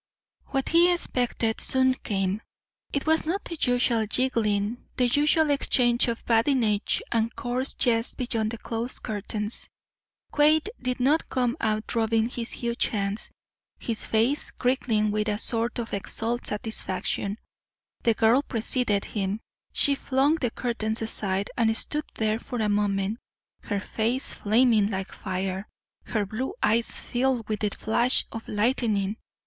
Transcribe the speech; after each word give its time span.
What 0.47 0.69
he 0.69 0.91
expected 0.91 1.61
soon 1.61 1.93
came. 1.93 2.41
It 2.91 3.05
was 3.05 3.27
not 3.27 3.45
the 3.45 3.55
usual 3.61 4.07
giggling, 4.07 4.87
the 4.97 5.05
usual 5.05 5.51
exchange 5.51 6.07
of 6.07 6.25
badinage 6.25 7.03
and 7.11 7.35
coarse 7.35 7.75
jest 7.75 8.17
beyond 8.17 8.49
the 8.49 8.57
closed 8.57 9.03
curtains. 9.03 9.69
Quade 10.31 10.71
did 10.81 10.99
not 10.99 11.29
come 11.29 11.55
out 11.61 11.93
rubbing 11.93 12.29
his 12.29 12.49
huge 12.49 12.87
hands, 12.87 13.29
his 13.79 14.03
face 14.03 14.49
crinkling 14.49 15.11
with 15.11 15.27
a 15.27 15.37
sort 15.37 15.77
of 15.77 15.93
exultant 15.93 16.47
satisfaction. 16.49 17.37
The 18.01 18.15
girl 18.15 18.41
preceded 18.41 19.05
him. 19.05 19.39
She 19.71 19.93
flung 19.93 20.33
the 20.33 20.49
curtains 20.49 21.03
aside 21.03 21.51
and 21.55 21.77
stood 21.77 22.05
there 22.15 22.39
for 22.39 22.59
a 22.59 22.69
moment, 22.69 23.19
her 23.61 23.79
face 23.79 24.33
flaming 24.33 24.89
like 24.89 25.11
fire, 25.11 25.67
her 26.05 26.25
blue 26.25 26.55
eyes 26.63 26.99
filled 26.99 27.47
with 27.47 27.59
the 27.59 27.69
flash 27.69 28.25
of 28.31 28.47
lightning. 28.47 29.17